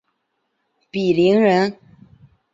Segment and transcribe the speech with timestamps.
[0.91, 1.77] 鄙陵人。